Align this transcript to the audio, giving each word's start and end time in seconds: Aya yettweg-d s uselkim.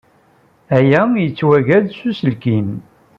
Aya 0.77 1.01
yettweg-d 1.23 1.85
s 1.97 2.01
uselkim. 2.09 2.69